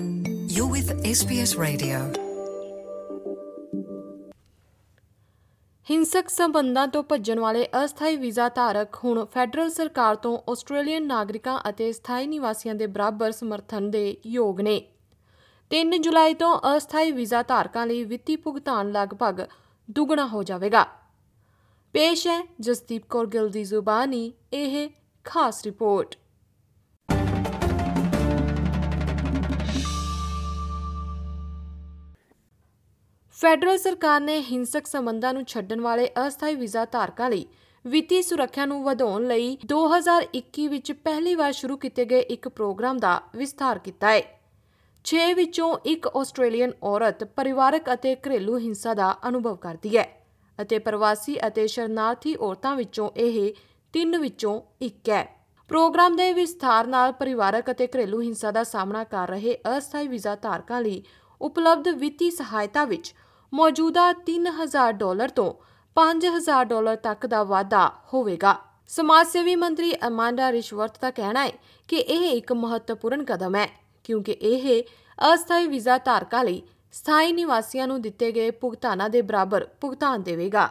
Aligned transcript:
You're 0.00 0.72
with 0.72 0.90
SBS 1.06 1.50
Radio. 1.58 1.98
ਹਿੰਸਕ 5.90 6.28
ਸੰਬੰਧਾਂ 6.28 6.88
ਤੋਂ 6.88 7.02
ਭੱਜਣ 7.02 7.38
ਵਾਲੇ 7.40 7.68
ਅਸਥਾਈ 7.84 8.16
ਵੀਜ਼ਾ 8.16 8.48
ਧਾਰਕ 8.48 8.96
ਹੁਣ 9.04 9.24
ਫੈਡਰਲ 9.24 9.70
ਸਰਕਾਰ 9.70 10.16
ਤੋਂ 10.16 10.38
ਆਸਟ੍ਰੇਲੀਅਨ 10.50 11.06
ਨਾਗਰਿਕਾਂ 11.06 11.58
ਅਤੇ 11.68 11.92
ਸਥਾਈ 11.92 12.26
ਨਿਵਾਸੀਆਂ 12.26 12.74
ਦੇ 12.74 12.86
ਬਰਾਬਰ 12.86 13.30
ਸਮਰਥਨ 13.30 13.90
ਦੇ 13.90 14.16
ਯੋਗ 14.26 14.60
ਨੇ। 14.60 14.82
3 15.70 15.98
ਜੁਲਾਈ 15.98 16.34
ਤੋਂ 16.34 16.60
ਅਸਥਾਈ 16.76 17.12
ਵੀਜ਼ਾ 17.12 17.42
ਧਾਰਕਾਂ 17.42 17.86
ਲਈ 17.86 18.04
ਵਿੱਤੀ 18.04 18.36
ਭੁਗਤਾਨ 18.36 18.92
ਲਗਭਗ 18.92 19.40
ਦੁੱਗਣਾ 19.90 20.26
ਹੋ 20.26 20.42
ਜਾਵੇਗਾ। 20.42 20.86
ਪੇਸ਼ 21.92 22.26
ਹੈ 22.26 22.42
ਜਸਦੀਪ 22.60 23.02
ਕੌਰ 23.08 23.26
ਗਿੱਲ 23.26 23.48
ਦੀ 23.48 23.64
ਜ਼ੁਬਾਨੀ, 23.64 24.32
ਇਹ 24.52 24.88
ਖਾਸ 25.24 25.64
ਰਿਪੋਰਟ। 25.64 26.16
ਫੈਡਰਲ 33.46 33.76
ਸਰਕਾਰ 33.78 34.20
ਨੇ 34.20 34.38
ਹਿੰਸਕ 34.42 34.86
ਸੰਬੰਧਾਂ 34.86 35.32
ਨੂੰ 35.34 35.44
ਛੱਡਣ 35.44 35.80
ਵਾਲੇ 35.80 36.08
ਅਸਥਾਈ 36.20 36.54
ਵੀਜ਼ਾ 36.54 36.84
ਧਾਰਕਾਂ 36.84 37.28
ਲਈ 37.30 37.44
ਵਿੱਤੀ 37.84 38.20
ਸੁਰੱਖਿਆ 38.22 38.64
ਨੂੰ 38.66 38.82
ਵਧਾਉਣ 38.84 39.26
ਲਈ 39.26 39.56
2021 39.72 40.66
ਵਿੱਚ 40.68 40.90
ਪਹਿਲੀ 40.92 41.34
ਵਾਰ 41.34 41.52
ਸ਼ੁਰੂ 41.52 41.76
ਕੀਤੇ 41.76 42.04
ਗਏ 42.04 42.20
ਇੱਕ 42.34 42.48
ਪ੍ਰੋਗਰਾਮ 42.48 42.98
ਦਾ 42.98 43.12
ਵਿਸਥਾਰ 43.36 43.78
ਕੀਤਾ 43.78 44.10
ਹੈ। 44.10 44.22
6 45.04 45.26
ਵਿੱਚੋਂ 45.34 45.68
ਇੱਕ 45.84 46.08
ਆਸਟ੍ਰੇਲੀਅਨ 46.12 46.72
ਔਰਤ 46.90 47.22
ਪਰਿਵਾਰਕ 47.36 47.90
ਅਤੇ 47.92 48.14
ਘਰੇਲੂ 48.16 48.58
ਹਿੰਸਾ 48.58 48.94
ਦਾ 48.94 49.10
ਅਨੁਭਵ 49.28 49.54
ਕਰਦੀ 49.58 49.96
ਹੈ 49.96 50.04
ਅਤੇ 50.58 50.78
ਪ੍ਰਵਾਸੀ 50.88 51.36
ਅਤੇ 51.46 51.66
ਸ਼ਰਨਾਰਥੀ 51.66 52.34
ਔਰਤਾਂ 52.46 52.74
ਵਿੱਚੋਂ 52.76 53.08
ਇਹ 53.26 53.38
ਤਿੰਨ 53.94 54.18
ਵਿੱਚੋਂ 54.18 54.56
ਇੱਕ 54.80 55.10
ਹੈ। 55.10 55.22
ਪ੍ਰੋਗਰਾਮ 55.70 56.16
ਦੇ 56.16 56.32
ਵਿਸਥਾਰ 56.32 56.86
ਨਾਲ 56.86 57.12
ਪਰਿਵਾਰਕ 57.12 57.70
ਅਤੇ 57.70 57.86
ਘਰੇਲੂ 57.86 58.20
ਹਿੰਸਾ 58.22 58.50
ਦਾ 58.50 58.64
ਸਾਹਮਣਾ 58.64 59.04
ਕਰ 59.04 59.28
ਰਹੇ 59.28 59.56
ਅਸਥਾਈ 59.76 60.08
ਵੀਜ਼ਾ 60.08 60.34
ਧਾਰਕਾਂ 60.42 60.80
ਲਈ 60.80 61.02
ਉਪਲਬਧ 61.40 61.88
ਵਿੱਤੀ 61.96 62.30
ਸਹਾਇਤਾ 62.30 62.84
ਵਿੱਚ 62.84 63.14
ਮੌਜੂਦਾ 63.52 64.12
3000 64.26 64.92
ਡਾਲਰ 64.92 65.28
ਤੋਂ 65.30 65.52
5000 65.96 66.64
ਡਾਲਰ 66.64 66.96
ਤੱਕ 66.96 67.26
ਦਾ 67.26 67.42
ਵਾਧਾ 67.44 67.90
ਹੋਵੇਗਾ। 68.14 68.56
ਸਮਾਜ 68.90 69.26
ਸੇਵੀ 69.26 69.54
ਮੰਤਰੀ 69.56 69.92
ਅਮਾਂਡਾ 70.06 70.50
ਰਿਸ਼ਵਰਤ 70.52 71.00
ਦਾ 71.00 71.10
ਕਹਿਣਾ 71.10 71.44
ਹੈ 71.44 71.52
ਕਿ 71.88 71.96
ਇਹ 71.96 72.30
ਇੱਕ 72.30 72.52
ਮਹੱਤਵਪੂਰਨ 72.52 73.24
ਕਦਮ 73.24 73.54
ਹੈ, 73.56 73.68
ਕਿਉਂਕਿ 74.04 74.32
ਇਹ 74.32 74.82
ਅਸਥਾਈ 75.18 75.66
ਵੀਜ਼ਾ 75.66 75.98
ਧਾਰਕਾਂ 75.98 76.44
ਲਈ 76.44 76.62
ਸਥਾਈ 76.92 77.32
ਨਿਵਾਸੀਆਂ 77.32 77.86
ਨੂੰ 77.86 78.00
ਦਿੱਤੇ 78.02 78.30
ਗਏ 78.32 78.50
ਭੁਗਤਾਨਾਂ 78.50 79.08
ਦੇ 79.10 79.22
ਬਰਾਬਰ 79.22 79.66
ਭੁਗਤਾਨ 79.80 80.22
ਦੇਵੇਗਾ। 80.22 80.68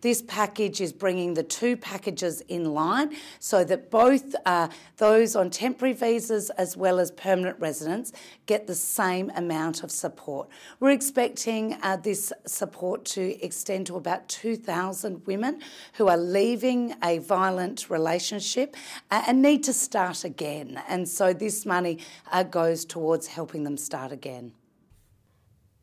This 0.00 0.22
package 0.22 0.80
is 0.80 0.92
bringing 0.92 1.34
the 1.34 1.42
two 1.42 1.76
packages 1.76 2.40
in 2.42 2.72
line 2.72 3.16
so 3.40 3.64
that 3.64 3.90
both 3.90 4.34
uh, 4.46 4.68
those 4.96 5.34
on 5.34 5.50
temporary 5.50 5.92
visas 5.92 6.50
as 6.50 6.76
well 6.76 7.00
as 7.00 7.10
permanent 7.10 7.58
residents 7.58 8.12
get 8.46 8.66
the 8.66 8.74
same 8.76 9.30
amount 9.34 9.82
of 9.82 9.90
support. 9.90 10.48
We're 10.78 10.90
expecting 10.90 11.76
uh, 11.82 11.96
this 11.96 12.32
support 12.46 13.04
to 13.06 13.44
extend 13.44 13.86
to 13.88 13.96
about 13.96 14.28
2,000 14.28 15.26
women 15.26 15.60
who 15.94 16.06
are 16.06 16.16
leaving 16.16 16.94
a 17.02 17.18
violent 17.18 17.90
relationship 17.90 18.76
uh, 19.10 19.24
and 19.26 19.42
need 19.42 19.64
to 19.64 19.72
start 19.72 20.24
again. 20.24 20.80
And 20.88 21.08
so 21.08 21.32
this 21.32 21.66
money 21.66 21.98
uh, 22.30 22.44
goes 22.44 22.84
towards 22.84 23.26
helping 23.26 23.64
them 23.64 23.76
start 23.76 24.12
again. 24.12 24.52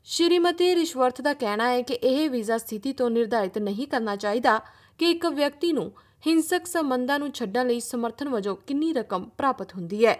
Shrimati 0.06 0.74
ਰਿਸ਼ਵਰਥ 0.74 1.20
ਦਾ 1.20 1.32
ਕਹਿਣਾ 1.34 1.68
ਹੈ 1.68 1.80
ਕਿ 1.82 1.94
ਇਹ 1.94 2.28
visa 2.30 2.58
ਸਥਿਤੀ 2.58 2.92
ਤੋਂ 2.92 3.10
ਨਿਰਧਾਰਿਤ 3.10 3.56
ਨਹੀਂ 3.58 3.86
ਕਰਨਾ 3.86 4.16
ਚਾਹੀਦਾ 4.16 4.58
ਕਿ 4.98 5.10
ਇੱਕ 5.10 5.26
ਵਿਅਕਤੀ 5.26 5.72
ਨੂੰ 5.72 5.90
ਹਿੰਸਕ 6.26 6.66
ਸੰਬੰਧਾਂ 6.66 7.18
ਨੂੰ 7.18 7.30
ਛੱਡਣ 7.30 7.66
ਲਈ 7.66 7.80
ਸਮਰਥਨ 7.80 8.28
ਵਜੋਂ 8.28 8.56
ਕਿੰਨੀ 8.56 8.92
ਰਕਮ 8.92 9.24
ਪ੍ਰਾਪਤ 9.38 9.74
ਹੁੰਦੀ 9.74 10.06
ਹੈ। 10.06 10.16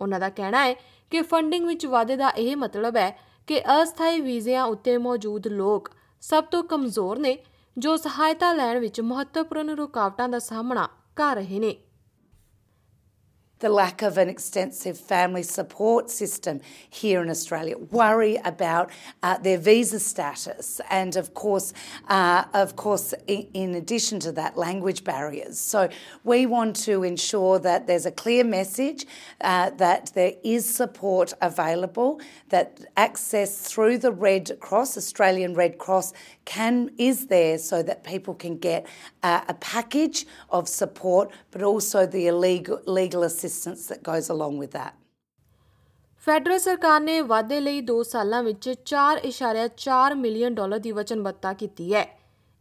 ਉਹਨਾਂ 0.00 0.20
ਦਾ 0.20 0.28
ਕਹਿਣਾ 0.28 0.64
ਹੈ 0.64 0.74
ਕਿ 1.10 1.22
ਫੰਡਿੰਗ 1.22 1.66
ਵਿੱਚ 1.66 1.86
ਵਾਧੇ 1.86 2.16
ਦਾ 2.16 2.28
ਇਹ 2.28 2.56
ਮਤਲਬ 2.56 2.96
ਹੈ 2.96 3.10
ਕਿ 3.46 3.60
ਅਸਥਾਈ 3.60 4.20
ਵੀਜ਼ਿਆਂ 4.20 4.64
ਉੱਤੇ 4.64 4.96
ਮੌਜੂਦ 4.98 5.48
ਲੋਕ 5.48 5.90
ਸਭ 6.20 6.44
ਤੋਂ 6.44 6.62
ਕਮਜ਼ੋਰ 6.64 7.18
ਨੇ 7.18 7.36
ਜੋ 7.78 7.96
ਸਹਾਇਤਾ 7.96 8.52
ਲੈਣ 8.52 8.78
ਵਿੱਚ 8.78 9.00
ਮਹੱਤਵਪੂਰਨ 9.00 9.70
ਰੁਕਾਵਟਾਂ 9.70 10.28
ਦਾ 10.28 10.38
ਸਾਹਮਣਾ 10.38 10.88
ਕਰ 11.16 11.34
ਰਹੇ 11.34 11.58
ਨੇ। 11.58 11.76
The 13.60 13.68
lack 13.68 14.02
of 14.02 14.18
an 14.18 14.28
extensive 14.28 14.98
family 14.98 15.42
support 15.42 16.10
system 16.10 16.60
here 16.90 17.22
in 17.22 17.30
Australia, 17.30 17.78
worry 17.78 18.36
about 18.44 18.90
uh, 19.22 19.38
their 19.38 19.58
visa 19.58 20.00
status, 20.00 20.80
and 20.90 21.16
of 21.16 21.34
course, 21.34 21.72
uh, 22.08 22.44
of 22.52 22.74
course, 22.74 23.14
in, 23.26 23.74
addition 23.74 24.18
to 24.20 24.32
that, 24.32 24.56
language 24.56 25.04
barriers. 25.04 25.58
So 25.58 25.88
we 26.24 26.46
want 26.46 26.76
to 26.84 27.04
ensure 27.04 27.58
that 27.60 27.86
there's 27.86 28.06
a 28.06 28.10
clear 28.10 28.44
message 28.44 29.06
uh, 29.40 29.70
that 29.70 30.10
there 30.14 30.32
is 30.42 30.68
support 30.68 31.32
available, 31.40 32.20
that 32.48 32.80
access 32.96 33.60
through 33.70 33.98
the 33.98 34.12
Red 34.12 34.58
Cross, 34.60 34.96
Australian 34.96 35.54
Red 35.54 35.78
Cross, 35.78 36.12
can 36.44 36.90
is 36.98 37.28
there 37.28 37.58
so 37.58 37.82
that 37.82 38.04
people 38.04 38.34
can 38.34 38.58
get 38.58 38.86
a 39.22 39.54
package 39.54 40.26
of 40.50 40.68
support, 40.68 41.30
but 41.50 41.62
also 41.62 42.04
the 42.04 42.26
illegal 42.26 42.80
legal 42.86 43.22
assistance 43.22 43.43
that 43.44 44.02
goes 44.02 44.30
along 44.30 44.58
with 44.58 44.72
that. 44.72 44.92
Federal 46.26 46.58
ਸਰਕਾਰ 46.58 47.00
ਨੇ 47.00 47.20
ਵਾਅਦੇ 47.20 47.60
ਲਈ 47.60 47.80
2 47.86 48.02
ਸਾਲਾਂ 48.02 48.42
ਵਿੱਚ 48.42 48.68
4.4 48.86 50.14
million 50.14 50.54
dollar 50.54 50.78
ਦੀ 50.78 50.92
ਵਚਨਬੱਧਤਾ 50.92 51.52
ਕੀਤੀ 51.52 51.92
ਹੈ 51.94 52.06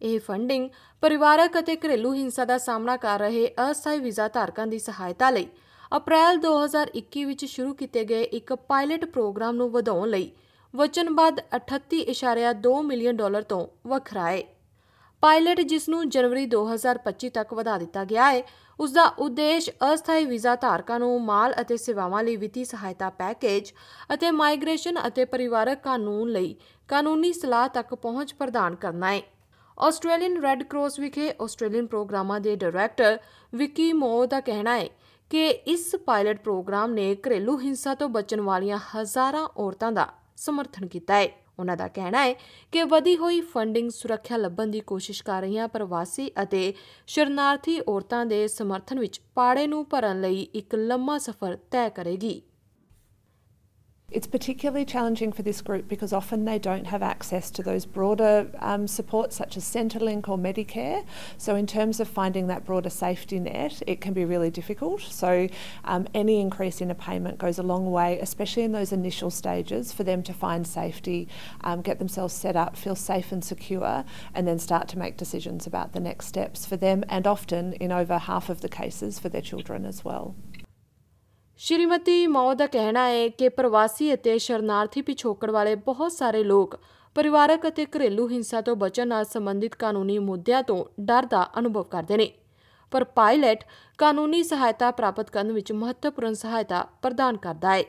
ਇਹ 0.02 0.20
ਫੰਡਿੰਗ 0.20 0.70
ਪਰਿਵਾਰਕ 1.04 1.60
ਅਤੇ 1.60 1.76
ਘਰੇਲੂ 1.76 2.14
ਹਿੰਸਾ 2.14 2.46
ਦਾ 2.46 2.58
ਸਾਹਮਣਾ 2.58 2.98
ਕਰ 2.98 3.20
ਰਹੇ 3.20 3.48
ਅਸਥਾਈ 3.72 4.00
ਵੀਜ਼ਾ 4.00 4.28
ਧਾਰਕਾਂ 4.28 4.68
ਦੀ 4.68 4.80
ਸਹਾਇਤਾ 4.80 5.30
ਲਈ 5.30 5.48
ਅਪ੍ਰੈਲ 5.92 6.40
2021 6.40 7.26
ਵਿੱਚ 7.26 7.46
ਸ਼ੁਰੂ 7.46 7.74
ਕੀਤੇ 7.74 8.04
ਗਏ 8.06 8.24
ਇੱਕ 8.34 8.54
ਪਾਇਲਟ 8.54 9.06
ਪ੍ਰੋਗਰਾਮ 9.06 9.56
ਨੂੰ 9.56 9.70
ਵਧਾਉਣ 9.72 10.10
ਲਈ 10.10 10.32
ਵਚਨਬੱਧ 10.74 11.40
38.2 11.56 12.82
ਮਿਲੀਅਨ 12.84 13.18
ਡਾਲਰ 13.18 13.42
ਤੋਂ 13.42 13.66
ਵੱਖਰਾ 13.88 14.30
ਹੈ 14.32 14.44
ਪਾਇਲਟ 15.24 15.62
ਜਿਸ 15.62 15.88
ਨੂੰ 15.90 16.10
ਜਨਵਰੀ 16.10 16.46
2025 16.48 17.30
ਤੱਕ 17.34 17.54
ਵਧਾ 17.54 17.78
ਦਿੱਤਾ 17.78 18.04
ਗਿਆ 18.06 18.32
ਹੈ 18.32 18.42
ਉਸ 18.80 18.92
ਦਾ 18.92 19.04
ਉਦੇਸ਼ 19.20 19.70
ਅਸਥਾਈ 19.94 20.26
ਵੀਜ਼ਾ 20.26 20.56
ਧਾਰਕਾਂ 20.56 21.00
ਨੂੰ 21.00 21.22
ਮਾਲ 21.22 21.54
ਅਤੇ 21.62 21.78
ਸੇਵਾਵਾਂ 21.78 22.24
ਲਈ 22.24 22.36
ਵਿੱਤੀ 22.36 22.64
ਸਹਾਇਤਾ 22.66 23.10
ਪੈਕੇਜ 23.10 23.72
ਅਤੇ 24.14 24.32
ਮਾਈਗ੍ਰੇਸ਼ਨ 24.32 25.00
ਅਤੇ 25.08 25.26
ਪਰਿਵਾਰਕ 25.26 25.82
ਕਾਨੂੰਨ 25.84 26.30
ਲਈ 26.30 26.56
ਕਾਨੂੰਨੀ 26.90 27.34
ਸਲਾਹ 27.34 27.68
ਤੱਕ 27.70 27.94
ਪਹੁੰਚ 27.96 28.34
ਪ੍ਰਦਾਨ 28.34 28.76
ਕਰਨਾ 28.76 29.12
ਹੈ। 29.12 29.22
ਆਸਟ੍ਰੇਲੀਅਨ 29.78 30.42
ਰੈੱਡ 30.42 30.64
ਕਰਾਸ 30.64 31.00
ਵਿਖੇ 31.00 31.34
ਆਸਟ੍ਰੇਲੀਅਨ 31.42 31.86
ਪ੍ਰੋਗਰਾਮਾਂ 31.88 32.40
ਦੇ 32.40 32.56
ਡਾਇਰੈਕਟਰ 32.56 33.18
ਵਿਕੀ 33.54 33.94
ਮੋ 33.94 34.26
ਦਾ 34.26 34.40
ਕਹਿਣਾ 34.40 34.78
ਹੈ 34.78 34.90
ਕਿ 35.32 35.48
ਇਸ 35.48 35.96
ਪਾਇਲਟ 35.96 36.42
ਪ੍ਰੋਗਰਾਮ 36.42 36.92
ਨੇ 36.94 37.16
ਘਰੇਲੂ 37.28 37.58
ਹਿੰਸਾ 37.60 37.96
ਤੋਂ 37.96 38.10
ਬਚਣ 38.10 38.42
ਵਾਲੀਆਂ 38.42 38.80
ਹਜ਼ਾਰਾਂ 38.90 39.48
ਔਰਤਾਂ 39.58 39.92
ਦਾ 39.92 40.08
ਸਮਰਥਨ 40.38 40.88
ਕੀਤਾ 40.88 41.16
ਹੈ। 41.16 41.43
ਉਹਨਾਂ 41.60 41.78
ਦਾ 41.78 41.88
ਕਹਿਣਾ 41.88 42.26
ਹੈ 42.26 42.34
ਕਿ 42.72 42.84
ਵਧੀ 42.84 43.16
ਹੋਈ 43.18 43.42
ਫੰਡਿੰਗ 43.42 43.90
ਸੁਰੱਖਿਆ 43.90 44.38
ਲੱਭਣ 44.38 44.68
ਦੀ 44.68 44.80
ਕੋਸ਼ਿਸ਼ 44.80 45.24
ਕਰ 45.24 45.42
ਰਹੀਆਂ 45.42 45.68
ਪ੍ਰਵਾਸੀ 45.68 46.32
ਅਤੇ 46.44 46.74
ਸ਼ਰਨਾਰਥੀ 47.08 47.80
ਔਰਤਾਂ 47.88 48.26
ਦੇ 48.26 48.48
ਸਮਰਥਨ 48.48 49.00
ਵਿੱਚ 49.00 49.22
ਪਾੜੇ 49.36 49.68
ਨੂੰ 49.68 49.86
ਭਰਨ 49.90 50.22
ਲਈ 50.22 50.42
ਇੱਕ 50.42 50.76
ਲੰਮਾ 50.76 51.18
ਸਫ਼ਰ 51.18 51.58
ਤੈਅ 51.72 51.90
ਕਰੇਗੀ। 51.90 52.42
It's 54.14 54.28
particularly 54.28 54.86
challenging 54.86 55.32
for 55.32 55.42
this 55.42 55.60
group 55.60 55.88
because 55.88 56.14
often 56.14 56.46
they 56.46 56.60
don't 56.60 56.86
have 56.86 57.02
access 57.02 57.50
to 57.50 57.64
those 57.64 57.88
broader 57.88 58.48
um, 58.60 58.88
supports 58.88 59.36
such 59.36 59.58
as 59.58 59.64
Centrelink 59.64 60.30
or 60.30 60.38
Medicare. 60.38 61.04
So, 61.40 61.56
in 61.56 61.66
terms 61.66 62.00
of 62.00 62.08
finding 62.08 62.46
that 62.46 62.64
broader 62.64 62.92
safety 62.92 63.40
net, 63.40 63.82
it 63.88 64.02
can 64.02 64.14
be 64.14 64.24
really 64.24 64.52
difficult. 64.52 65.02
So, 65.02 65.48
um, 65.86 66.08
any 66.14 66.40
increase 66.40 66.80
in 66.80 66.92
a 66.92 66.96
payment 66.96 67.40
goes 67.40 67.58
a 67.58 67.64
long 67.64 67.90
way, 67.90 68.20
especially 68.20 68.62
in 68.62 68.72
those 68.72 68.92
initial 68.92 69.32
stages, 69.32 69.92
for 69.92 70.04
them 70.04 70.22
to 70.24 70.34
find 70.34 70.68
safety, 70.68 71.28
um, 71.62 71.82
get 71.82 71.98
themselves 71.98 72.36
set 72.36 72.56
up, 72.56 72.78
feel 72.78 72.96
safe 72.96 73.32
and 73.32 73.44
secure, 73.44 74.06
and 74.36 74.48
then 74.48 74.60
start 74.60 74.88
to 74.90 75.00
make 75.00 75.18
decisions 75.18 75.66
about 75.66 75.94
the 75.94 76.00
next 76.00 76.28
steps 76.28 76.68
for 76.68 76.78
them 76.78 77.04
and 77.10 77.26
often, 77.26 77.74
in 77.74 77.92
over 77.92 78.20
half 78.20 78.50
of 78.50 78.62
the 78.62 78.70
cases, 78.70 79.18
for 79.18 79.30
their 79.30 79.42
children 79.42 79.88
as 79.88 80.06
well. 80.06 80.36
Shrimati 81.64 82.28
ਮੌ 82.28 82.54
ਦਾ 82.54 82.66
ਕਹਿਣਾ 82.68 83.06
ਹੈ 83.08 83.28
ਕਿ 83.30 83.50
ਪ੍ਰਵਾਸੀ 83.50 84.14
ਅਤੇ 84.14 84.38
ਸ਼ਰਨਾਰਥੀ 84.38 85.02
ਪਿਛੋਕੜ 85.02 85.52
ਵਾਲੇ 85.52 85.76
ਬਹੁਤ 85.76 86.12
ਸਾਰੇ 86.12 86.44
ਲੋਕ 86.44 86.76
ਪਰਿਵਾਰਕ 87.16 87.68
ਅਤੇ 87.68 87.86
ਘਰੇਲੂ 87.86 88.28
ਹਿੰਸਾ 88.30 88.62
ਤੋਂ 88.62 88.76
ਬਚਣ 88.76 89.08
ਨਾਲ 89.08 89.26
ਸੰਬੰਧਿਤ 89.26 89.76
ਕਾਨੂੰਨੀ 89.76 90.18
ਮੁੱਦਿਆਂ 90.20 90.64
ਤੋਂ 90.64 90.86
ਡਰ 91.00 91.26
ਦਾ 91.26 91.50
ਅਨੁਭਵ 91.60 91.84
ਕਰਦੇ 91.84 92.18
ਨੇ। 92.18 92.32
ਪਰ 92.92 93.04
ਪਾਇਲਟ 93.04 93.64
ਕਾਨੂੰਨੀ 93.98 94.44
ਸਹਾਇਤਾ 94.44 94.92
ਪ੍ਰਾਪਤ 94.92 95.30
ਕਰਨ 95.30 95.52
ਵਿੱਚ 95.52 95.72
ਮਹੱਤਵਪੂਰਨ 95.72 96.34
ਸਹਾਇਤਾ 96.34 96.88
ਪ੍ਰਦਾਨ 97.02 97.38
ਕਰਦਾ 97.38 97.76
ਹੈ। 97.76 97.84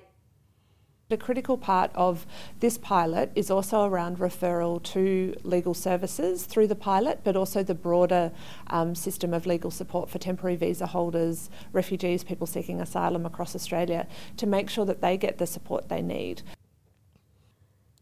A 1.10 1.18
critical 1.18 1.58
part 1.58 1.90
of 1.94 2.26
this 2.60 2.78
pilot 2.78 3.30
is 3.34 3.50
also 3.50 3.84
around 3.84 4.18
referral 4.18 4.82
to 4.84 5.34
legal 5.42 5.74
services 5.74 6.46
through 6.46 6.66
the 6.66 6.74
pilot, 6.74 7.20
but 7.22 7.36
also 7.36 7.62
the 7.62 7.74
broader 7.74 8.32
um, 8.68 8.94
system 8.94 9.34
of 9.34 9.44
legal 9.44 9.70
support 9.70 10.08
for 10.08 10.18
temporary 10.18 10.56
visa 10.56 10.86
holders, 10.86 11.50
refugees, 11.74 12.24
people 12.24 12.46
seeking 12.46 12.80
asylum 12.80 13.26
across 13.26 13.54
Australia 13.54 14.06
to 14.38 14.46
make 14.46 14.70
sure 14.70 14.86
that 14.86 15.02
they 15.02 15.18
get 15.18 15.36
the 15.36 15.46
support 15.46 15.90
they 15.90 16.00
need. 16.00 16.42